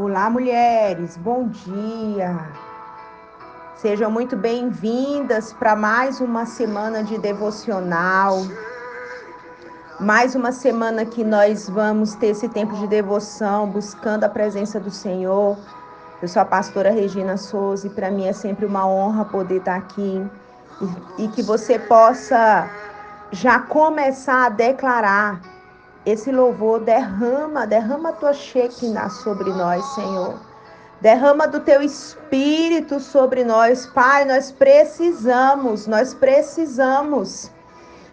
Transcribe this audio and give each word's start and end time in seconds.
Olá, 0.00 0.30
mulheres, 0.30 1.16
bom 1.16 1.48
dia. 1.48 2.38
Sejam 3.74 4.08
muito 4.08 4.36
bem-vindas 4.36 5.52
para 5.52 5.74
mais 5.74 6.20
uma 6.20 6.46
semana 6.46 7.02
de 7.02 7.18
devocional. 7.18 8.38
Mais 9.98 10.36
uma 10.36 10.52
semana 10.52 11.04
que 11.04 11.24
nós 11.24 11.68
vamos 11.68 12.14
ter 12.14 12.28
esse 12.28 12.48
tempo 12.48 12.76
de 12.76 12.86
devoção, 12.86 13.68
buscando 13.68 14.22
a 14.22 14.28
presença 14.28 14.78
do 14.78 14.92
Senhor. 14.92 15.58
Eu 16.22 16.28
sou 16.28 16.42
a 16.42 16.44
pastora 16.44 16.92
Regina 16.92 17.36
Souza 17.36 17.88
e 17.88 17.90
para 17.90 18.08
mim 18.08 18.28
é 18.28 18.32
sempre 18.32 18.66
uma 18.66 18.86
honra 18.86 19.24
poder 19.24 19.56
estar 19.56 19.74
aqui 19.74 20.24
e, 21.18 21.24
e 21.24 21.28
que 21.30 21.42
você 21.42 21.76
possa 21.76 22.70
já 23.32 23.58
começar 23.58 24.46
a 24.46 24.48
declarar 24.48 25.57
esse 26.08 26.32
louvor, 26.32 26.80
derrama, 26.80 27.66
derrama 27.66 28.10
a 28.10 28.12
tua 28.12 28.32
Shekinah 28.32 29.10
sobre 29.10 29.50
nós, 29.50 29.84
Senhor. 29.94 30.40
Derrama 31.00 31.46
do 31.46 31.60
teu 31.60 31.82
espírito 31.82 32.98
sobre 32.98 33.44
nós, 33.44 33.86
Pai. 33.86 34.24
Nós 34.24 34.50
precisamos, 34.50 35.86
nós 35.86 36.14
precisamos. 36.14 37.50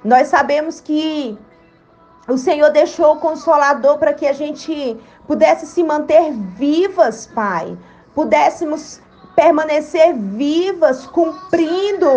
Nós 0.04 0.28
sabemos 0.28 0.80
que 0.82 1.38
o 2.28 2.38
Senhor 2.38 2.70
deixou 2.72 3.14
o 3.14 3.20
consolador 3.20 3.98
para 3.98 4.14
que 4.14 4.28
a 4.28 4.34
gente 4.34 5.00
pudesse 5.26 5.66
se 5.66 5.84
manter 5.84 6.32
vivas, 6.34 7.26
Pai. 7.28 7.78
Pudéssemos 8.14 9.00
permanecer 9.36 10.14
vivas, 10.16 11.08
cumprindo 11.08 12.10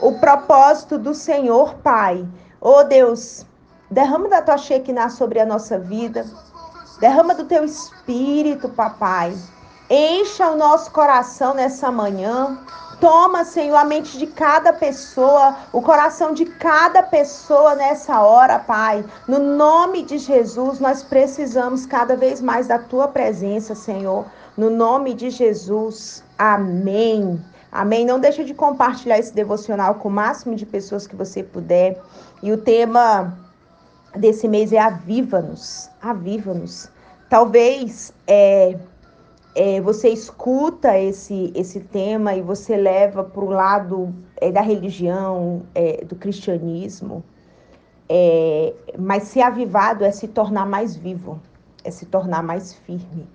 o 0.00 0.18
propósito 0.18 0.98
do 0.98 1.14
Senhor, 1.14 1.74
Pai. 1.76 2.26
Oh 2.60 2.84
Deus, 2.84 3.46
Derrama 3.92 4.26
da 4.26 4.40
tua 4.40 4.56
Shekinah 4.56 5.10
sobre 5.10 5.38
a 5.38 5.44
nossa 5.44 5.78
vida. 5.78 6.24
Derrama 6.98 7.34
do 7.34 7.44
teu 7.44 7.62
espírito, 7.62 8.66
papai. 8.70 9.36
Encha 9.90 10.50
o 10.50 10.56
nosso 10.56 10.90
coração 10.90 11.52
nessa 11.52 11.92
manhã. 11.92 12.58
Toma, 12.98 13.44
Senhor, 13.44 13.76
a 13.76 13.84
mente 13.84 14.16
de 14.16 14.26
cada 14.26 14.72
pessoa, 14.72 15.56
o 15.74 15.82
coração 15.82 16.32
de 16.32 16.46
cada 16.46 17.02
pessoa 17.02 17.74
nessa 17.74 18.22
hora, 18.22 18.58
Pai. 18.58 19.04
No 19.28 19.38
nome 19.38 20.02
de 20.02 20.16
Jesus, 20.16 20.80
nós 20.80 21.02
precisamos 21.02 21.84
cada 21.84 22.16
vez 22.16 22.40
mais 22.40 22.68
da 22.68 22.78
tua 22.78 23.08
presença, 23.08 23.74
Senhor. 23.74 24.24
No 24.56 24.70
nome 24.70 25.12
de 25.12 25.28
Jesus. 25.28 26.24
Amém. 26.38 27.38
Amém. 27.70 28.06
Não 28.06 28.18
deixa 28.18 28.42
de 28.42 28.54
compartilhar 28.54 29.18
esse 29.18 29.34
devocional 29.34 29.96
com 29.96 30.08
o 30.08 30.12
máximo 30.12 30.54
de 30.54 30.64
pessoas 30.64 31.06
que 31.06 31.14
você 31.14 31.42
puder. 31.42 32.00
E 32.42 32.50
o 32.52 32.56
tema 32.56 33.36
desse 34.16 34.48
mês 34.48 34.72
é 34.72 34.78
Aviva-nos. 34.78 35.90
Aviva-nos. 36.00 36.90
Talvez 37.28 38.12
é, 38.26 38.78
é, 39.54 39.80
você 39.80 40.08
escuta 40.08 40.98
esse, 40.98 41.52
esse 41.54 41.80
tema 41.80 42.34
e 42.34 42.42
você 42.42 42.76
leva 42.76 43.24
para 43.24 43.44
o 43.44 43.48
lado 43.48 44.14
é, 44.36 44.50
da 44.50 44.60
religião, 44.60 45.62
é, 45.74 46.04
do 46.04 46.16
cristianismo. 46.16 47.24
É, 48.08 48.74
mas 48.98 49.24
ser 49.24 49.42
avivado 49.42 50.04
é 50.04 50.10
se 50.10 50.28
tornar 50.28 50.66
mais 50.66 50.96
vivo, 50.96 51.40
é 51.84 51.90
se 51.90 52.06
tornar 52.06 52.42
mais 52.42 52.74
firme. 52.74 53.26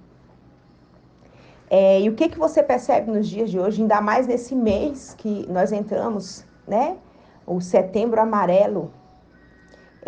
É, 1.70 2.00
e 2.02 2.10
o 2.10 2.16
que, 2.16 2.30
que 2.30 2.38
você 2.38 2.64
percebe 2.64 3.12
nos 3.12 3.28
dias 3.28 3.50
de 3.50 3.60
hoje, 3.60 3.82
ainda 3.82 4.00
mais 4.00 4.26
nesse 4.26 4.56
mês 4.56 5.14
que 5.18 5.46
nós 5.50 5.72
entramos, 5.72 6.46
né? 6.68 6.98
O 7.46 7.60
setembro 7.60 8.22
amarelo, 8.22 8.92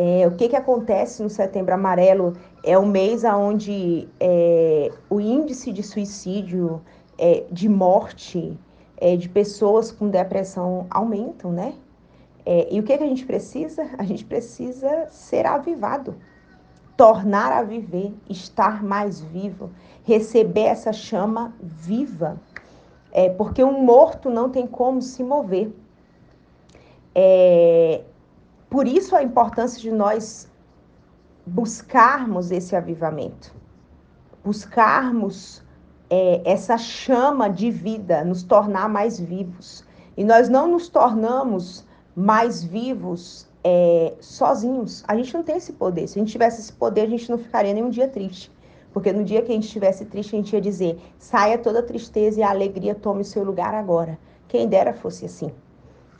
é, 0.02 0.26
o 0.26 0.32
que, 0.32 0.48
que 0.48 0.56
acontece 0.56 1.22
no 1.22 1.30
Setembro 1.30 1.74
Amarelo 1.74 2.32
é 2.64 2.80
um 2.80 2.86
mês 2.86 3.26
onde 3.26 4.08
é, 4.18 4.90
o 5.10 5.20
índice 5.20 5.74
de 5.74 5.84
suicídio, 5.84 6.82
é, 7.18 7.44
de 7.52 7.68
morte, 7.68 8.58
é, 8.96 9.18
de 9.18 9.28
pessoas 9.28 9.92
com 9.92 10.08
depressão 10.08 10.88
aumentam, 10.90 11.52
né? 11.52 11.74
É, 12.46 12.74
e 12.74 12.80
o 12.80 12.84
que, 12.84 12.98
que 12.98 13.04
a 13.04 13.08
gente 13.08 13.26
precisa? 13.26 13.90
A 13.98 14.04
gente 14.06 14.24
precisa 14.24 15.08
ser 15.10 15.46
avivado, 15.46 16.16
tornar 16.96 17.52
a 17.52 17.62
viver, 17.62 18.14
estar 18.30 18.82
mais 18.82 19.20
vivo, 19.20 19.70
receber 20.06 20.68
essa 20.68 20.94
chama 20.94 21.54
viva. 21.62 22.40
É, 23.12 23.28
porque 23.28 23.62
um 23.62 23.84
morto 23.84 24.30
não 24.30 24.50
tem 24.50 24.66
como 24.66 25.02
se 25.02 25.22
mover. 25.26 25.74
É, 27.14 28.02
por 28.70 28.88
isso 28.88 29.16
a 29.16 29.24
importância 29.24 29.80
de 29.80 29.92
nós 29.92 30.48
buscarmos 31.46 32.52
esse 32.52 32.76
avivamento, 32.76 33.54
buscarmos 34.44 35.64
é, 36.10 36.42
essa 36.46 36.78
chama 36.78 37.50
de 37.50 37.72
vida, 37.72 38.24
nos 38.24 38.44
tornar 38.44 38.88
mais 38.88 39.20
vivos. 39.20 39.84
E 40.16 40.24
nós 40.24 40.50
não 40.50 40.68
nos 40.68 40.90
tornamos 40.90 41.86
mais 42.16 42.64
vivos 42.64 43.48
é, 43.64 44.14
sozinhos. 44.20 45.04
A 45.08 45.16
gente 45.16 45.34
não 45.34 45.44
tem 45.44 45.58
esse 45.58 45.74
poder. 45.74 46.08
Se 46.08 46.20
a 46.20 46.22
gente 46.22 46.32
tivesse 46.32 46.62
esse 46.62 46.74
poder, 46.74 47.02
a 47.02 47.10
gente 47.10 47.30
não 47.30 47.38
ficaria 47.38 47.74
nem 47.74 47.84
um 47.84 47.90
dia 47.90 48.08
triste. 48.08 48.52
Porque 48.94 49.12
no 49.14 49.24
dia 49.24 49.42
que 49.42 49.52
a 49.52 49.56
gente 49.56 49.66
estivesse 49.66 50.06
triste, 50.06 50.36
a 50.36 50.40
gente 50.40 50.54
ia 50.54 50.62
dizer: 50.62 51.00
saia 51.18 51.58
toda 51.58 51.80
a 51.80 51.84
tristeza 51.84 52.40
e 52.40 52.44
a 52.44 52.50
alegria 52.50 52.96
tome 52.96 53.22
o 53.22 53.26
seu 53.26 53.44
lugar 53.44 53.74
agora. 53.74 54.18
Quem 54.48 54.68
dera 54.68 54.94
fosse 54.94 55.26
assim. 55.26 55.52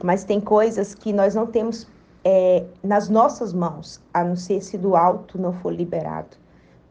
Mas 0.04 0.24
tem 0.24 0.40
coisas 0.40 0.94
que 0.94 1.12
nós 1.12 1.36
não 1.36 1.48
temos 1.48 1.88
é, 2.24 2.66
nas 2.84 3.10
nossas 3.10 3.54
mãos, 3.54 4.02
a 4.14 4.24
não 4.24 4.36
ser 4.36 4.62
se 4.62 4.78
do 4.78 4.96
alto 4.96 5.40
não 5.40 5.54
for 5.54 5.74
liberado. 5.74 6.38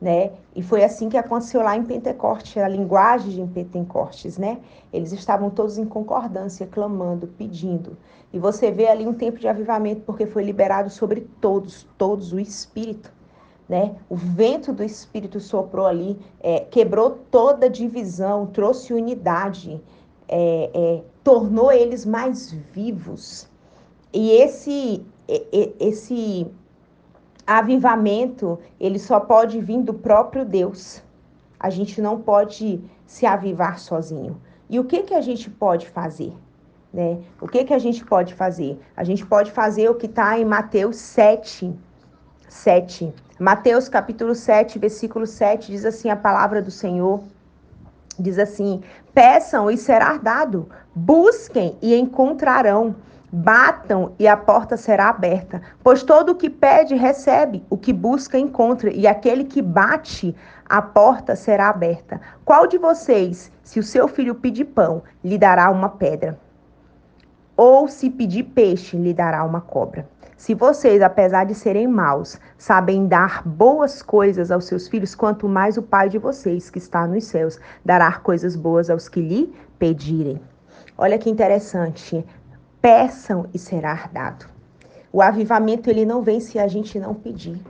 Né? 0.01 0.31
E 0.55 0.63
foi 0.63 0.85
assim 0.85 1.09
que 1.09 1.17
aconteceu 1.17 1.61
lá 1.61 1.77
em 1.77 1.83
Pentecostes, 1.83 2.57
a 2.63 2.69
linguagem 2.69 3.45
de 3.45 3.53
Pentecostes, 3.53 4.39
né? 4.39 4.61
Eles 4.93 5.11
estavam 5.11 5.51
todos 5.51 5.77
em 5.77 5.85
concordância, 5.85 6.69
clamando, 6.69 7.27
pedindo. 7.27 7.97
E 8.33 8.39
você 8.39 8.71
vê 8.71 8.87
ali 8.87 9.05
um 9.09 9.13
tempo 9.13 9.41
de 9.41 9.49
avivamento, 9.49 10.03
porque 10.03 10.25
foi 10.25 10.45
liberado 10.45 10.89
sobre 10.89 11.23
todos, 11.41 11.85
todos 11.99 12.33
o 12.33 12.39
Espírito, 12.39 13.13
né? 13.69 13.97
O 14.09 14.15
vento 14.15 14.73
do 14.73 14.85
Espírito 14.85 15.41
soprou 15.41 15.87
ali, 15.87 16.17
é, 16.39 16.61
quebrou 16.61 17.19
toda 17.29 17.69
divisão, 17.69 18.47
trouxe 18.47 18.95
unidade, 18.95 19.83
é, 20.29 20.71
é, 20.73 21.03
tornou 21.25 21.73
eles 21.73 22.07
mais 22.07 22.53
vivos. 22.53 23.49
E 24.13 24.31
esse 24.31 25.05
esse 25.29 26.51
avivamento, 27.47 28.59
ele 28.81 28.99
só 28.99 29.21
pode 29.21 29.61
vir 29.61 29.83
do 29.83 29.93
próprio 29.93 30.45
Deus. 30.45 31.03
A 31.61 31.71
gente 31.71 32.01
não 32.01 32.21
pode 32.21 32.83
se 33.07 33.27
avivar 33.27 33.79
sozinho. 33.79 34.41
E 34.71 34.79
o 34.79 34.85
que 34.85 35.03
que 35.03 35.15
a 35.15 35.21
gente 35.21 35.51
pode 35.51 35.89
fazer? 35.89 36.33
Né? 36.93 37.19
O 37.41 37.47
que 37.47 37.65
que 37.65 37.75
a 37.75 37.79
gente 37.79 38.05
pode 38.05 38.35
fazer? 38.35 38.79
A 38.97 39.05
gente 39.05 39.25
pode 39.27 39.51
fazer 39.51 39.91
o 39.91 39.95
que 39.95 40.07
está 40.07 40.39
em 40.39 40.45
Mateus 40.45 40.97
7, 40.97 41.75
7. 42.49 43.13
Mateus 43.39 43.89
capítulo 43.89 44.35
7, 44.35 44.79
versículo 44.79 45.27
7, 45.27 45.71
diz 45.71 45.85
assim 45.85 46.11
a 46.11 46.17
palavra 46.17 46.63
do 46.63 46.71
Senhor. 46.71 47.23
Diz 48.19 48.39
assim: 48.39 48.83
Peçam 49.15 49.71
e 49.71 49.77
será 49.77 50.17
dado, 50.17 50.69
busquem 50.95 51.77
e 51.81 51.95
encontrarão 51.95 52.97
Batam 53.31 54.13
e 54.19 54.27
a 54.27 54.37
porta 54.37 54.77
será 54.77 55.11
aberta, 55.11 55.61
pois 55.83 56.03
todo 56.03 56.31
o 56.31 56.35
que 56.35 56.49
pede 56.49 56.95
recebe, 56.95 57.63
o 57.69 57.77
que 57.77 57.93
busca 57.93 58.39
encontra, 58.39 58.91
e 58.91 59.07
aquele 59.07 59.45
que 59.45 59.61
bate, 59.61 60.35
a 60.67 60.81
porta 60.81 61.37
será 61.37 61.69
aberta. 61.69 62.21
Qual 62.45 62.67
de 62.67 62.79
vocês, 62.79 63.53
se 63.63 63.79
o 63.79 63.83
seu 63.83 64.09
filho 64.09 64.35
pedir 64.35 64.65
pão, 64.65 65.03
lhe 65.23 65.37
dará 65.37 65.71
uma 65.71 65.91
pedra? 65.91 66.39
Ou 67.55 67.87
se 67.87 68.09
pedir 68.09 68.45
peixe, 68.45 68.97
lhe 68.97 69.13
dará 69.13 69.45
uma 69.45 69.61
cobra? 69.61 70.09
Se 70.39 70.55
vocês, 70.55 71.03
apesar 71.03 71.45
de 71.45 71.55
serem 71.55 71.89
maus, 71.89 72.39
sabem 72.57 73.09
dar 73.09 73.43
boas 73.47 74.01
coisas 74.01 74.51
aos 74.51 74.67
seus 74.67 74.87
filhos, 74.87 75.15
quanto 75.15 75.49
mais 75.49 75.77
o 75.77 75.83
Pai 75.83 76.09
de 76.09 76.17
vocês, 76.17 76.71
que 76.71 76.79
está 76.79 77.07
nos 77.07 77.25
céus, 77.25 77.61
dará 77.85 78.13
coisas 78.13 78.55
boas 78.55 78.89
aos 78.89 79.09
que 79.09 79.21
lhe 79.21 79.53
pedirem. 79.79 80.41
Olha 80.97 81.19
que 81.19 81.29
interessante. 81.29 82.25
Peçam 82.81 83.47
e 83.53 83.59
será 83.59 84.09
dado. 84.13 84.47
O 85.13 85.21
avivamento 85.21 85.91
ele 85.91 86.07
não 86.07 86.23
vem 86.23 86.39
se 86.39 86.59
a 86.59 86.69
gente 86.69 86.99
não 86.99 87.13
pedir. 87.13 87.61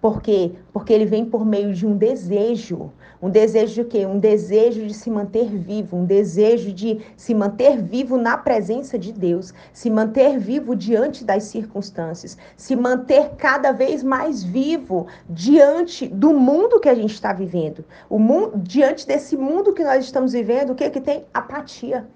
Por 0.00 0.20
quê? 0.20 0.52
Porque 0.72 0.92
ele 0.92 1.06
vem 1.06 1.24
por 1.24 1.44
meio 1.44 1.72
de 1.72 1.86
um 1.86 1.96
desejo. 1.96 2.92
Um 3.20 3.30
desejo 3.30 3.74
de 3.74 3.84
quê? 3.84 4.04
Um 4.04 4.18
desejo 4.18 4.86
de 4.86 4.94
se 4.94 5.10
manter 5.10 5.46
vivo, 5.46 5.96
um 5.96 6.04
desejo 6.04 6.72
de 6.72 7.00
se 7.16 7.34
manter 7.34 7.80
vivo 7.80 8.16
na 8.16 8.36
presença 8.36 8.98
de 8.98 9.12
Deus, 9.12 9.54
se 9.72 9.90
manter 9.90 10.38
vivo 10.38 10.76
diante 10.76 11.24
das 11.24 11.44
circunstâncias, 11.44 12.36
se 12.56 12.76
manter 12.76 13.30
cada 13.36 13.72
vez 13.72 14.02
mais 14.02 14.42
vivo 14.42 15.06
diante 15.28 16.06
do 16.08 16.34
mundo 16.34 16.80
que 16.80 16.88
a 16.88 16.94
gente 16.94 17.14
está 17.14 17.32
vivendo. 17.32 17.84
O 18.10 18.18
mundo, 18.18 18.58
diante 18.58 19.06
desse 19.06 19.36
mundo 19.36 19.72
que 19.72 19.84
nós 19.84 20.04
estamos 20.04 20.32
vivendo, 20.32 20.70
o 20.70 20.74
que 20.74 20.90
que 20.90 21.00
tem? 21.00 21.24
Apatia. 21.32 22.06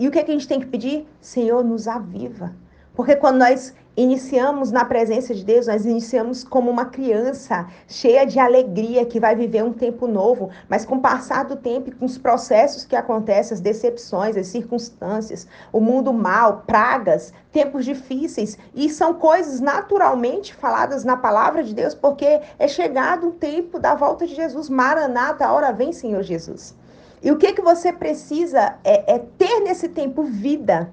E 0.00 0.08
o 0.08 0.10
que, 0.10 0.18
é 0.18 0.22
que 0.22 0.30
a 0.30 0.34
gente 0.34 0.48
tem 0.48 0.58
que 0.58 0.66
pedir? 0.66 1.06
Senhor, 1.20 1.62
nos 1.62 1.86
aviva. 1.86 2.54
Porque 2.94 3.14
quando 3.14 3.36
nós 3.36 3.74
iniciamos 3.94 4.72
na 4.72 4.82
presença 4.82 5.34
de 5.34 5.44
Deus, 5.44 5.66
nós 5.66 5.84
iniciamos 5.84 6.42
como 6.42 6.70
uma 6.70 6.86
criança 6.86 7.66
cheia 7.86 8.24
de 8.24 8.38
alegria 8.38 9.04
que 9.04 9.20
vai 9.20 9.36
viver 9.36 9.62
um 9.62 9.74
tempo 9.74 10.06
novo, 10.06 10.48
mas 10.70 10.86
com 10.86 10.94
o 10.94 11.00
passar 11.02 11.44
do 11.44 11.54
tempo 11.54 11.90
e 11.90 11.92
com 11.92 12.06
os 12.06 12.16
processos 12.16 12.86
que 12.86 12.96
acontecem, 12.96 13.54
as 13.54 13.60
decepções, 13.60 14.38
as 14.38 14.46
circunstâncias, 14.46 15.46
o 15.70 15.82
mundo 15.82 16.14
mal, 16.14 16.64
pragas, 16.66 17.30
tempos 17.52 17.84
difíceis, 17.84 18.56
e 18.74 18.88
são 18.88 19.12
coisas 19.12 19.60
naturalmente 19.60 20.54
faladas 20.54 21.04
na 21.04 21.18
palavra 21.18 21.62
de 21.62 21.74
Deus, 21.74 21.94
porque 21.94 22.40
é 22.58 22.66
chegado 22.66 23.28
o 23.28 23.32
tempo 23.32 23.78
da 23.78 23.94
volta 23.94 24.26
de 24.26 24.34
Jesus. 24.34 24.70
Maranata, 24.70 25.44
a 25.44 25.52
hora 25.52 25.72
vem, 25.72 25.92
Senhor 25.92 26.22
Jesus. 26.22 26.74
E 27.22 27.30
o 27.30 27.36
que 27.36 27.52
que 27.52 27.62
você 27.62 27.92
precisa 27.92 28.78
é, 28.82 29.14
é 29.14 29.18
ter 29.18 29.60
nesse 29.60 29.88
tempo 29.88 30.22
vida 30.22 30.92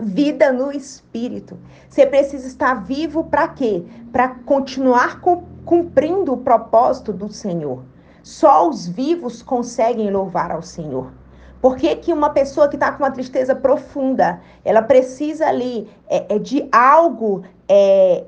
vida 0.00 0.52
no 0.52 0.72
espírito. 0.72 1.58
Você 1.88 2.06
precisa 2.06 2.46
estar 2.46 2.74
vivo 2.74 3.24
para 3.24 3.48
quê? 3.48 3.84
Para 4.10 4.28
continuar 4.28 5.20
cumprindo 5.64 6.32
o 6.32 6.38
propósito 6.38 7.12
do 7.12 7.30
Senhor. 7.30 7.84
Só 8.22 8.68
os 8.68 8.88
vivos 8.88 9.42
conseguem 9.42 10.10
louvar 10.10 10.50
ao 10.50 10.62
Senhor. 10.62 11.12
Por 11.60 11.76
que, 11.76 11.94
que 11.96 12.12
uma 12.12 12.30
pessoa 12.30 12.68
que 12.68 12.76
está 12.76 12.90
com 12.90 13.02
uma 13.02 13.10
tristeza 13.10 13.54
profunda, 13.54 14.40
ela 14.64 14.80
precisa 14.80 15.46
ali 15.46 15.88
é, 16.08 16.36
é 16.36 16.38
de 16.38 16.66
algo, 16.72 17.42
é, 17.68 18.24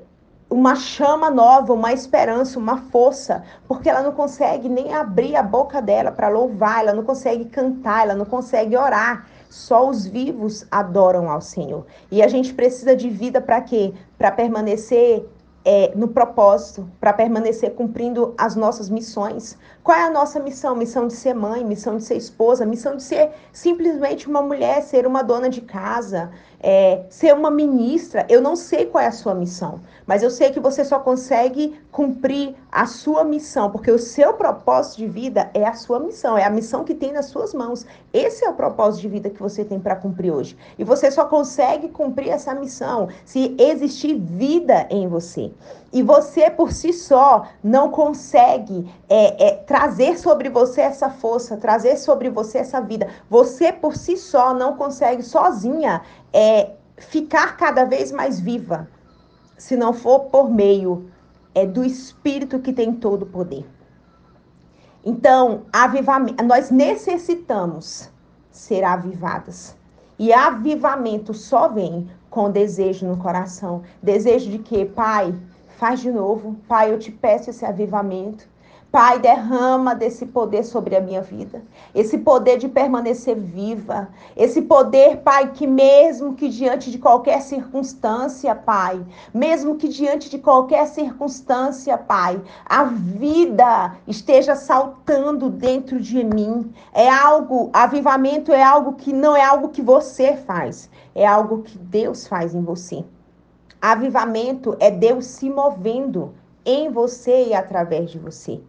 uma 0.53 0.75
chama 0.75 1.31
nova, 1.31 1.73
uma 1.73 1.91
esperança, 1.91 2.59
uma 2.59 2.77
força, 2.77 3.43
porque 3.67 3.89
ela 3.89 4.03
não 4.03 4.11
consegue 4.11 4.69
nem 4.69 4.93
abrir 4.93 5.35
a 5.35 5.41
boca 5.41 5.81
dela 5.81 6.11
para 6.11 6.29
louvar, 6.29 6.81
ela 6.81 6.93
não 6.93 7.03
consegue 7.03 7.45
cantar, 7.45 8.03
ela 8.03 8.13
não 8.13 8.25
consegue 8.25 8.77
orar. 8.77 9.25
Só 9.49 9.89
os 9.89 10.05
vivos 10.05 10.67
adoram 10.69 11.27
ao 11.27 11.41
Senhor. 11.41 11.87
E 12.11 12.21
a 12.21 12.27
gente 12.27 12.53
precisa 12.53 12.95
de 12.95 13.09
vida 13.09 13.41
para 13.41 13.61
quê? 13.61 13.93
Para 14.15 14.31
permanecer 14.31 15.27
é, 15.65 15.91
no 15.95 16.09
propósito, 16.09 16.87
para 16.99 17.13
permanecer 17.13 17.73
cumprindo 17.73 18.35
as 18.37 18.55
nossas 18.55 18.91
missões. 18.91 19.57
Qual 19.83 19.97
é 19.97 20.03
a 20.03 20.09
nossa 20.09 20.39
missão? 20.39 20.77
Missão 20.77 21.07
de 21.07 21.13
ser 21.13 21.33
mãe, 21.33 21.61
missão 21.61 21.97
de 21.97 22.03
ser 22.05 22.15
esposa, 22.15 22.65
missão 22.65 22.95
de 22.95 23.03
ser 23.03 23.31
simplesmente 23.51 24.29
uma 24.29 24.41
mulher, 24.41 24.81
ser 24.81 25.05
uma 25.05 25.21
dona 25.21 25.49
de 25.49 25.59
casa, 25.59 26.31
é, 26.61 27.03
ser 27.09 27.33
uma 27.33 27.51
ministra. 27.51 28.25
Eu 28.29 28.39
não 28.39 28.55
sei 28.55 28.85
qual 28.85 29.03
é 29.03 29.07
a 29.07 29.11
sua 29.11 29.35
missão, 29.35 29.81
mas 30.07 30.23
eu 30.23 30.29
sei 30.29 30.51
que 30.51 30.59
você 30.61 30.85
só 30.85 30.99
consegue 30.99 31.77
cumprir 31.91 32.55
a 32.71 32.85
sua 32.85 33.25
missão, 33.25 33.69
porque 33.69 33.91
o 33.91 33.99
seu 33.99 34.33
propósito 34.33 34.99
de 34.99 35.07
vida 35.07 35.51
é 35.53 35.65
a 35.65 35.73
sua 35.73 35.99
missão, 35.99 36.37
é 36.37 36.45
a 36.45 36.49
missão 36.49 36.85
que 36.85 36.95
tem 36.95 37.11
nas 37.11 37.25
suas 37.25 37.53
mãos. 37.53 37.85
Esse 38.13 38.45
é 38.45 38.49
o 38.49 38.53
propósito 38.53 39.01
de 39.01 39.09
vida 39.09 39.29
que 39.29 39.41
você 39.41 39.65
tem 39.65 39.81
para 39.81 39.97
cumprir 39.97 40.31
hoje. 40.31 40.57
E 40.79 40.83
você 40.85 41.11
só 41.11 41.25
consegue 41.25 41.89
cumprir 41.89 42.29
essa 42.29 42.55
missão 42.55 43.09
se 43.25 43.53
existir 43.59 44.15
vida 44.15 44.87
em 44.89 45.09
você. 45.09 45.51
E 45.91 46.01
você 46.01 46.49
por 46.49 46.71
si 46.71 46.91
só 46.91 47.45
não 47.63 47.89
consegue 47.89 48.91
é, 49.07 49.49
é, 49.49 49.55
trazer 49.73 50.19
sobre 50.19 50.51
você 50.51 50.81
essa 50.81 51.09
força, 51.09 51.57
trazer 51.57 51.97
sobre 51.97 52.29
você 52.29 52.59
essa 52.59 52.79
vida. 52.79 53.07
Você 53.27 53.73
por 53.73 53.95
si 53.95 54.15
só 54.15 54.53
não 54.53 54.77
consegue 54.77 55.23
sozinha 55.23 56.03
é, 56.31 56.73
ficar 56.95 57.57
cada 57.57 57.83
vez 57.83 58.11
mais 58.11 58.39
viva, 58.39 58.87
se 59.57 59.75
não 59.75 59.91
for 59.91 60.25
por 60.25 60.47
meio 60.47 61.09
é, 61.55 61.65
do 61.65 61.83
Espírito 61.83 62.59
que 62.59 62.71
tem 62.71 62.93
todo 62.93 63.23
o 63.23 63.25
poder. 63.25 63.65
Então, 65.03 65.63
avivamento, 65.73 66.43
nós 66.43 66.69
necessitamos 66.69 68.11
ser 68.51 68.83
avivadas. 68.83 69.75
E 70.19 70.31
avivamento 70.31 71.33
só 71.33 71.67
vem 71.67 72.07
com 72.29 72.51
desejo 72.51 73.07
no 73.07 73.17
coração. 73.17 73.81
Desejo 74.03 74.51
de 74.51 74.59
que, 74.59 74.85
Pai, 74.85 75.33
Faz 75.83 75.99
de 75.99 76.11
novo. 76.11 76.55
Pai, 76.67 76.93
eu 76.93 76.97
te 76.97 77.11
peço 77.11 77.49
esse 77.49 77.65
avivamento. 77.65 78.47
Pai, 78.93 79.17
derrama 79.17 79.95
desse 79.95 80.23
poder 80.23 80.63
sobre 80.63 80.95
a 80.95 81.01
minha 81.01 81.19
vida. 81.19 81.63
Esse 81.95 82.19
poder 82.19 82.59
de 82.59 82.69
permanecer 82.69 83.35
viva. 83.35 84.09
Esse 84.37 84.61
poder, 84.61 85.17
Pai, 85.21 85.51
que 85.51 85.65
mesmo 85.65 86.35
que 86.35 86.47
diante 86.47 86.91
de 86.91 86.99
qualquer 86.99 87.41
circunstância, 87.41 88.53
Pai, 88.53 89.03
mesmo 89.33 89.77
que 89.77 89.87
diante 89.87 90.29
de 90.29 90.37
qualquer 90.37 90.85
circunstância, 90.85 91.97
Pai, 91.97 92.39
a 92.63 92.83
vida 92.83 93.97
esteja 94.07 94.55
saltando 94.55 95.49
dentro 95.49 95.99
de 95.99 96.23
mim. 96.23 96.71
É 96.93 97.09
algo, 97.09 97.71
avivamento 97.73 98.51
é 98.51 98.61
algo 98.61 98.93
que 98.93 99.11
não 99.11 99.35
é 99.35 99.43
algo 99.43 99.69
que 99.69 99.81
você 99.81 100.35
faz, 100.35 100.87
é 101.15 101.25
algo 101.25 101.63
que 101.63 101.79
Deus 101.79 102.27
faz 102.27 102.53
em 102.53 102.61
você. 102.61 103.03
Avivamento 103.81 104.77
é 104.79 104.91
Deus 104.91 105.25
se 105.25 105.49
movendo 105.49 106.35
em 106.63 106.91
você 106.91 107.47
e 107.47 107.55
através 107.55 108.11
de 108.11 108.19
você. 108.19 108.61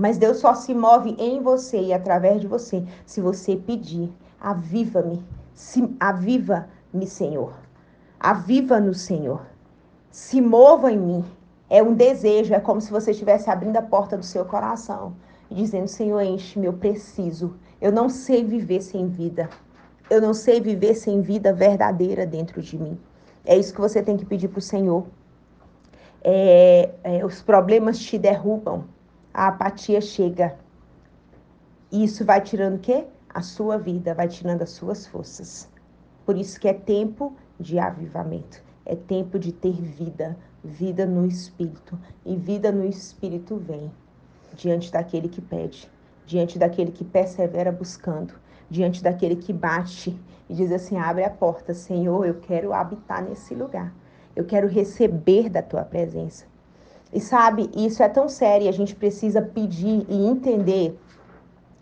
Mas 0.00 0.16
Deus 0.16 0.38
só 0.38 0.54
se 0.54 0.72
move 0.72 1.14
em 1.18 1.42
você 1.42 1.78
e 1.78 1.92
através 1.92 2.40
de 2.40 2.46
você 2.46 2.82
se 3.04 3.20
você 3.20 3.54
pedir: 3.54 4.10
aviva-me, 4.40 5.22
aviva-me, 6.00 7.06
Senhor. 7.06 7.52
Aviva 8.18 8.80
no 8.80 8.94
Senhor. 8.94 9.42
Se 10.10 10.40
mova 10.40 10.90
em 10.90 10.96
mim. 10.96 11.24
É 11.68 11.82
um 11.82 11.92
desejo, 11.92 12.54
é 12.54 12.58
como 12.58 12.80
se 12.80 12.90
você 12.90 13.10
estivesse 13.10 13.50
abrindo 13.50 13.76
a 13.76 13.82
porta 13.82 14.16
do 14.16 14.24
seu 14.24 14.42
coração 14.46 15.14
e 15.50 15.54
dizendo: 15.54 15.86
Senhor, 15.86 16.22
enche-me, 16.22 16.64
eu 16.64 16.72
preciso. 16.72 17.56
Eu 17.78 17.92
não 17.92 18.08
sei 18.08 18.42
viver 18.42 18.80
sem 18.80 19.06
vida. 19.06 19.50
Eu 20.08 20.22
não 20.22 20.32
sei 20.32 20.62
viver 20.62 20.94
sem 20.94 21.20
vida 21.20 21.52
verdadeira 21.52 22.24
dentro 22.24 22.62
de 22.62 22.78
mim. 22.78 22.98
É 23.44 23.54
isso 23.54 23.74
que 23.74 23.80
você 23.82 24.02
tem 24.02 24.16
que 24.16 24.24
pedir 24.24 24.48
para 24.48 24.60
o 24.60 24.62
Senhor. 24.62 25.04
É, 26.24 26.88
é, 27.04 27.22
os 27.22 27.42
problemas 27.42 27.98
te 27.98 28.16
derrubam, 28.16 28.86
a 29.32 29.48
apatia 29.48 30.00
chega. 30.00 30.56
E 31.90 32.04
isso 32.04 32.24
vai 32.24 32.40
tirando 32.40 32.76
o 32.76 32.78
quê? 32.78 33.06
A 33.28 33.42
sua 33.42 33.76
vida, 33.78 34.14
vai 34.14 34.28
tirando 34.28 34.62
as 34.62 34.70
suas 34.70 35.06
forças. 35.06 35.68
Por 36.24 36.36
isso 36.36 36.60
que 36.60 36.68
é 36.68 36.74
tempo 36.74 37.34
de 37.58 37.78
avivamento. 37.78 38.62
É 38.84 38.96
tempo 38.96 39.38
de 39.38 39.52
ter 39.52 39.72
vida, 39.72 40.36
vida 40.64 41.06
no 41.06 41.26
Espírito. 41.26 41.98
E 42.24 42.36
vida 42.36 42.72
no 42.72 42.84
Espírito 42.84 43.56
vem 43.56 43.90
diante 44.54 44.90
daquele 44.90 45.28
que 45.28 45.40
pede, 45.40 45.90
diante 46.26 46.58
daquele 46.58 46.90
que 46.90 47.04
persevera 47.04 47.70
buscando 47.70 48.34
diante 48.70 49.02
daquele 49.02 49.36
que 49.36 49.52
bate 49.52 50.16
e 50.48 50.54
diz 50.54 50.70
assim: 50.70 50.96
abre 50.96 51.24
a 51.24 51.30
porta, 51.30 51.74
Senhor, 51.74 52.24
eu 52.24 52.34
quero 52.40 52.72
habitar 52.72 53.22
nesse 53.22 53.54
lugar. 53.54 53.92
Eu 54.34 54.44
quero 54.44 54.68
receber 54.68 55.50
da 55.50 55.60
tua 55.60 55.82
presença. 55.82 56.46
E 57.12 57.20
sabe, 57.20 57.70
isso 57.74 58.02
é 58.02 58.08
tão 58.08 58.28
sério, 58.28 58.68
a 58.68 58.72
gente 58.72 58.94
precisa 58.94 59.42
pedir 59.42 60.06
e 60.08 60.26
entender 60.26 60.98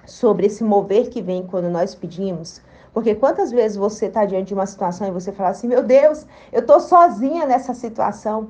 sobre 0.06 0.46
esse 0.46 0.64
mover 0.64 1.10
que 1.10 1.20
vem 1.20 1.46
quando 1.46 1.68
nós 1.68 1.94
pedimos. 1.94 2.62
Porque 2.94 3.14
quantas 3.14 3.50
vezes 3.50 3.76
você 3.76 4.06
está 4.06 4.24
diante 4.24 4.48
de 4.48 4.54
uma 4.54 4.66
situação 4.66 5.06
e 5.06 5.10
você 5.10 5.30
fala 5.30 5.50
assim: 5.50 5.68
meu 5.68 5.82
Deus, 5.82 6.26
eu 6.50 6.60
estou 6.60 6.80
sozinha 6.80 7.46
nessa 7.46 7.74
situação. 7.74 8.48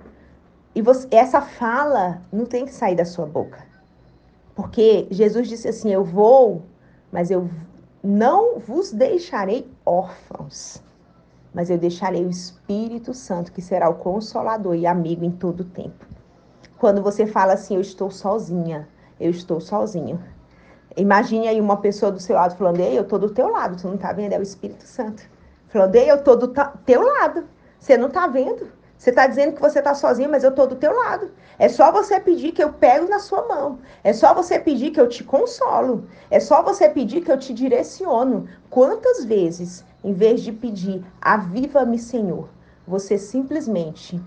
E 0.75 0.80
você, 0.80 1.08
essa 1.11 1.40
fala 1.40 2.23
não 2.32 2.47
tem 2.47 2.64
que 2.64 2.73
sair 2.73 2.94
da 2.94 3.04
sua 3.04 3.26
boca. 3.26 3.66
Porque 4.54 5.08
Jesus 5.11 5.49
disse 5.49 5.68
assim: 5.68 5.92
eu 5.92 6.04
vou, 6.04 6.62
mas 7.11 7.30
eu 7.30 7.50
não 8.02 8.61
vos 8.61 8.92
deixarei 8.92 9.68
órfãos, 9.85 10.82
mas 11.52 11.68
eu 11.68 11.76
deixarei 11.76 12.25
o 12.25 12.30
Espírito 12.30 13.12
Santo, 13.12 13.52
que 13.52 13.61
será 13.61 13.90
o 13.90 13.97
consolador 13.97 14.76
e 14.76 14.87
amigo 14.87 15.25
em 15.25 15.32
todo 15.32 15.61
o 15.61 15.64
tempo. 15.64 16.06
Quando 16.78 17.02
você 17.02 17.26
fala 17.26 17.54
assim, 17.54 17.75
eu 17.75 17.80
estou 17.80 18.11
sozinha, 18.11 18.88
eu 19.18 19.30
estou 19.30 19.61
sozinho. 19.61 20.23
Imagine 20.97 21.49
aí 21.49 21.61
uma 21.61 21.78
pessoa 21.78 22.12
do 22.12 22.20
seu 22.20 22.37
lado 22.37 22.56
falando, 22.56 22.80
ei, 22.80 22.97
eu 22.97 23.02
estou 23.02 23.18
do 23.18 23.30
teu 23.30 23.49
lado, 23.49 23.76
tu 23.76 23.88
não 23.88 23.97
está 23.97 24.12
vendo? 24.12 24.32
É 24.32 24.38
o 24.38 24.42
Espírito 24.42 24.85
Santo. 24.85 25.23
Falando, 25.68 25.94
ei, 25.97 26.11
eu 26.11 26.16
estou 26.16 26.37
do 26.37 26.49
teu 26.87 27.02
lado, 27.02 27.44
você 27.80 27.97
não 27.97 28.06
está 28.06 28.26
vendo? 28.28 28.70
Você 28.97 29.11
está 29.11 29.26
dizendo 29.26 29.54
que 29.54 29.61
você 29.61 29.78
está 29.78 29.94
sozinho, 29.94 30.30
mas 30.30 30.42
eu 30.42 30.50
estou 30.50 30.66
do 30.66 30.76
teu 30.76 30.92
lado. 30.92 31.30
É 31.58 31.68
só 31.68 31.90
você 31.92 32.18
pedir 32.18 32.52
que 32.52 32.62
eu 32.62 32.73
pego 32.73 33.08
na 33.08 33.20
sua 33.20 33.47
mão. 33.47 33.78
É 34.02 34.12
só 34.12 34.35
você 34.35 34.58
pedir 34.58 34.90
que 34.90 35.00
eu 35.00 35.08
te 35.08 35.23
consolo. 35.23 36.04
É 36.30 36.40
só 36.40 36.62
você 36.62 36.88
pedir 36.88 37.23
que 37.23 37.30
eu 37.30 37.38
te 37.38 37.54
direciono. 37.54 38.49
Quantas 38.70 39.25
vezes, 39.25 39.85
em 40.02 40.12
vez 40.12 40.42
de 40.42 40.50
pedir, 40.52 41.04
aviva-me, 41.20 41.99
Senhor, 41.99 42.49
você 42.87 43.16
simplesmente 43.18 44.20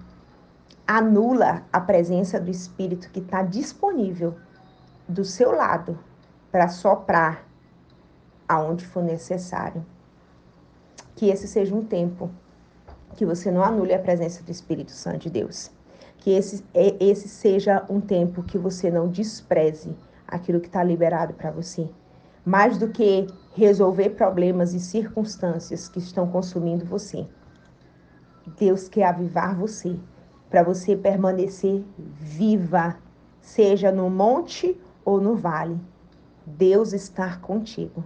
anula 0.88 1.64
a 1.72 1.80
presença 1.80 2.40
do 2.40 2.50
Espírito 2.50 3.10
que 3.12 3.20
está 3.20 3.44
disponível 3.44 4.36
do 5.08 5.24
seu 5.24 5.52
lado 5.52 5.98
para 6.52 6.68
soprar 6.68 7.48
aonde 8.48 8.86
for 8.86 9.04
necessário. 9.04 9.86
Que 11.16 11.30
esse 11.30 11.48
seja 11.48 11.74
um 11.76 11.86
tempo 11.86 12.30
que 13.16 13.26
você 13.26 13.52
não 13.52 13.64
anule 13.64 13.94
a 13.94 14.00
presença 14.00 14.44
do 14.44 14.52
Espírito 14.52 14.92
Santo 14.92 15.20
de 15.20 15.30
Deus. 15.30 15.72
Que 16.18 16.32
esse, 16.32 16.64
esse 16.74 17.28
seja 17.28 17.86
um 17.90 18.00
tempo 18.00 18.44
que 18.44 18.58
você 18.58 18.92
não 18.92 19.08
despreze 19.08 19.96
aquilo 20.28 20.60
que 20.60 20.68
está 20.68 20.84
liberado 20.84 21.34
para 21.34 21.52
você. 21.52 21.90
Mais 22.46 22.78
do 22.78 22.90
que 22.90 23.28
resolver 23.54 24.12
problemas 24.12 24.74
e 24.74 24.80
circunstâncias 24.80 25.88
que 25.88 26.00
estão 26.00 26.28
consumindo 26.28 26.86
você. 26.86 27.28
Deus 28.58 28.90
quer 28.90 29.06
avivar 29.06 29.56
você, 29.56 30.00
para 30.52 30.62
você 30.62 30.98
permanecer 30.98 31.82
viva, 31.98 32.98
seja 33.40 33.90
no 33.92 34.10
monte 34.10 34.78
ou 35.06 35.22
no 35.22 35.34
vale. 35.34 35.80
Deus 36.46 36.92
está 36.92 37.38
contigo. 37.38 38.04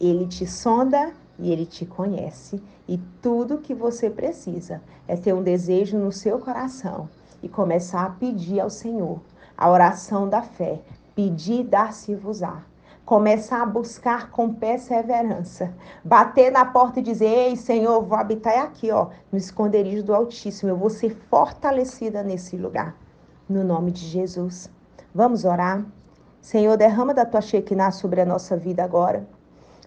Ele 0.00 0.26
te 0.26 0.44
sonda 0.44 1.12
e 1.38 1.52
ele 1.52 1.64
te 1.64 1.86
conhece. 1.86 2.60
E 2.88 2.98
tudo 3.22 3.58
que 3.58 3.72
você 3.72 4.10
precisa 4.10 4.82
é 5.06 5.16
ter 5.16 5.32
um 5.32 5.42
desejo 5.42 5.96
no 5.96 6.10
seu 6.10 6.40
coração 6.40 7.08
e 7.40 7.48
começar 7.48 8.04
a 8.04 8.10
pedir 8.10 8.58
ao 8.58 8.68
Senhor 8.68 9.20
a 9.56 9.70
oração 9.70 10.28
da 10.28 10.42
fé. 10.42 10.82
Pedir, 11.14 11.62
dar-se-vos-á 11.62 12.73
começar 13.04 13.62
a 13.62 13.66
buscar 13.66 14.30
com 14.30 14.54
perseverança, 14.54 15.74
bater 16.02 16.50
na 16.50 16.64
porta 16.64 17.00
e 17.00 17.02
dizer: 17.02 17.26
Ei, 17.26 17.56
Senhor, 17.56 18.02
vou 18.02 18.16
habitar 18.16 18.58
aqui, 18.60 18.90
ó, 18.90 19.08
no 19.30 19.38
esconderijo 19.38 20.02
do 20.02 20.14
Altíssimo, 20.14 20.70
eu 20.70 20.76
vou 20.76 20.90
ser 20.90 21.10
fortalecida 21.28 22.22
nesse 22.22 22.56
lugar, 22.56 22.96
no 23.48 23.62
nome 23.62 23.90
de 23.90 24.06
Jesus. 24.06 24.70
Vamos 25.14 25.44
orar? 25.44 25.84
Senhor, 26.40 26.76
derrama 26.76 27.14
da 27.14 27.24
tua 27.24 27.40
Shekinah 27.40 27.90
sobre 27.90 28.20
a 28.20 28.26
nossa 28.26 28.56
vida 28.56 28.82
agora. 28.82 29.26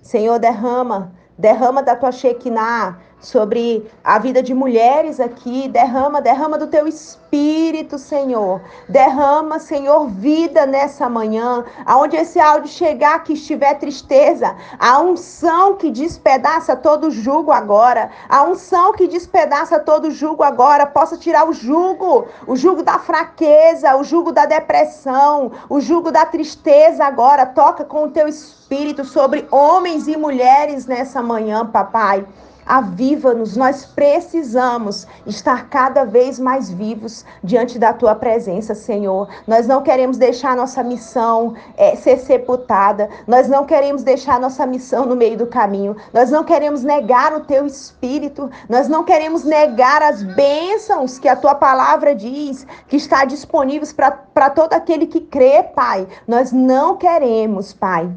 Senhor, 0.01 0.39
derrama, 0.39 1.11
derrama 1.37 1.83
da 1.83 1.95
tua 1.95 2.11
Shekinah 2.11 2.99
sobre 3.19 3.89
a 4.03 4.19
vida 4.19 4.43
de 4.43 4.53
mulheres 4.53 5.19
aqui. 5.19 5.67
Derrama, 5.67 6.21
derrama 6.21 6.57
do 6.57 6.67
teu 6.67 6.87
espírito, 6.87 7.97
Senhor. 7.97 8.61
Derrama, 8.87 9.59
Senhor, 9.59 10.07
vida 10.07 10.65
nessa 10.65 11.09
manhã. 11.09 11.65
Aonde 11.85 12.15
esse 12.15 12.39
áudio 12.39 12.69
chegar, 12.69 13.23
que 13.23 13.33
estiver 13.33 13.73
tristeza, 13.75 14.55
a 14.79 14.99
unção 14.99 15.75
que 15.75 15.89
despedaça 15.89 16.75
todo 16.75 17.11
jugo 17.11 17.51
agora. 17.51 18.11
A 18.29 18.43
unção 18.43 18.93
que 18.93 19.07
despedaça 19.07 19.79
todo 19.79 20.11
jugo 20.11 20.43
agora. 20.43 20.85
Possa 20.85 21.17
tirar 21.17 21.47
o 21.49 21.53
jugo, 21.53 22.27
o 22.45 22.55
jugo 22.55 22.83
da 22.83 22.99
fraqueza, 22.99 23.95
o 23.95 24.03
jugo 24.03 24.31
da 24.31 24.45
depressão, 24.45 25.51
o 25.69 25.81
jugo 25.81 26.11
da 26.11 26.25
tristeza 26.25 27.05
agora. 27.05 27.45
Toca 27.45 27.83
com 27.83 28.03
o 28.03 28.11
teu 28.11 28.27
espírito 28.27 29.03
sobre 29.03 29.47
homens 29.49 30.07
e 30.07 30.15
mulheres 30.15 30.85
nessa 30.85 31.21
manhã, 31.21 31.65
papai. 31.65 32.25
Aviva-nos, 32.67 33.55
nós 33.55 33.85
precisamos 33.85 35.07
estar 35.25 35.69
cada 35.69 36.03
vez 36.03 36.37
mais 36.37 36.69
vivos 36.69 37.23
diante 37.41 37.79
da 37.79 37.93
tua 37.93 38.13
presença, 38.13 38.75
Senhor. 38.75 39.29
Nós 39.47 39.65
não 39.65 39.81
queremos 39.81 40.17
deixar 40.17 40.53
nossa 40.53 40.83
missão 40.83 41.55
é, 41.77 41.95
ser 41.95 42.17
sepultada, 42.17 43.09
nós 43.25 43.47
não 43.47 43.65
queremos 43.65 44.03
deixar 44.03 44.37
nossa 44.37 44.65
missão 44.65 45.05
no 45.05 45.15
meio 45.15 45.37
do 45.37 45.47
caminho, 45.47 45.95
nós 46.13 46.29
não 46.29 46.43
queremos 46.43 46.83
negar 46.83 47.33
o 47.33 47.45
teu 47.45 47.65
espírito, 47.65 48.51
nós 48.67 48.89
não 48.89 49.05
queremos 49.05 49.45
negar 49.45 50.01
as 50.01 50.21
bênçãos 50.21 51.17
que 51.17 51.29
a 51.29 51.37
tua 51.37 51.55
palavra 51.55 52.13
diz 52.13 52.67
que 52.89 52.97
está 52.97 53.23
disponíveis 53.23 53.93
para 53.93 54.49
todo 54.49 54.73
aquele 54.73 55.07
que 55.07 55.21
crê, 55.21 55.63
Pai. 55.63 56.05
Nós 56.27 56.51
não 56.51 56.97
queremos, 56.97 57.71
Pai, 57.71 58.11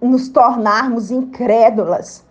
nos 0.00 0.28
tornarmos 0.28 1.12
incrédulas 1.12 2.23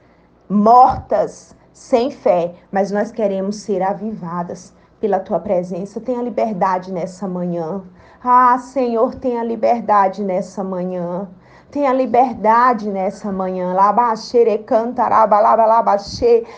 mortas, 0.50 1.56
sem 1.72 2.12
fé, 2.12 2.54
mas 2.72 2.92
nós 2.92 3.12
queremos 3.12 3.58
ser 3.58 3.82
avivadas 3.82 4.74
pela 5.00 5.20
tua 5.20 5.40
presença. 5.40 6.00
Tenha 6.00 6.22
liberdade 6.22 6.92
nessa 6.92 7.28
manhã. 7.28 7.84
Ah, 8.24 8.58
Senhor, 8.58 9.16
tenha 9.16 9.44
liberdade 9.44 10.24
nessa 10.24 10.64
manhã. 10.64 11.28
Tenha 11.74 11.92
liberdade 11.92 12.88
nessa 12.88 13.32
manhã. 13.32 13.76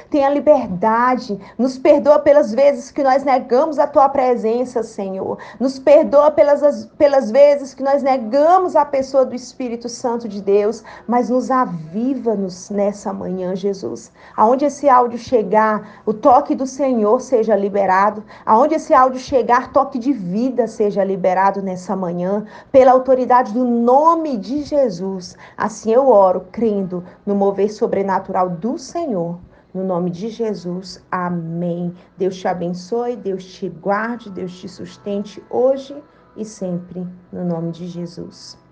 Tenha 0.10 0.30
liberdade. 0.30 1.40
Nos 1.58 1.78
perdoa 1.78 2.20
pelas 2.20 2.54
vezes 2.54 2.92
que 2.92 3.02
nós 3.02 3.24
negamos 3.24 3.80
a 3.80 3.88
tua 3.88 4.10
presença, 4.10 4.84
Senhor. 4.84 5.38
Nos 5.58 5.80
perdoa 5.80 6.32
pelas, 6.32 6.88
pelas 6.98 7.32
vezes 7.32 7.74
que 7.74 7.82
nós 7.82 8.04
negamos 8.04 8.76
a 8.76 8.84
pessoa 8.84 9.24
do 9.24 9.34
Espírito 9.34 9.88
Santo 9.88 10.28
de 10.28 10.42
Deus. 10.42 10.84
Mas 11.08 11.30
nos 11.30 11.50
aviva-nos 11.50 12.70
nessa 12.70 13.14
manhã, 13.14 13.56
Jesus. 13.56 14.12
Aonde 14.36 14.66
esse 14.66 14.90
áudio 14.90 15.18
chegar, 15.18 16.02
o 16.06 16.14
toque 16.14 16.54
do 16.54 16.68
Senhor 16.68 17.22
seja 17.22 17.56
liberado. 17.56 18.22
Aonde 18.46 18.76
esse 18.76 18.94
áudio 18.94 19.22
chegar, 19.22 19.72
toque 19.72 19.98
de 19.98 20.12
vida 20.12 20.68
seja 20.68 21.06
liberado 21.06 21.62
nessa 21.62 21.96
manhã. 21.96 22.46
Pela 22.70 22.92
autoridade 22.92 23.54
do 23.54 23.64
nome 23.64 24.36
de 24.36 24.64
Jesus. 24.64 25.05
Jesus. 25.06 25.38
Assim 25.56 25.92
eu 25.92 26.10
oro, 26.10 26.48
crendo 26.52 27.04
no 27.26 27.36
mover 27.36 27.72
sobrenatural 27.72 28.50
do 28.50 28.78
Senhor. 28.78 29.40
No 29.74 29.84
nome 29.84 30.10
de 30.10 30.30
Jesus, 30.30 31.04
amém. 31.12 31.94
Deus 32.18 32.38
te 32.38 32.48
abençoe, 32.48 33.16
Deus 33.18 33.44
te 33.44 33.68
guarde, 33.70 34.32
Deus 34.32 34.58
te 34.58 34.70
sustente 34.70 35.44
hoje 35.50 36.02
e 36.36 36.46
sempre, 36.46 37.06
no 37.32 37.44
nome 37.44 37.72
de 37.72 37.88
Jesus. 37.88 38.65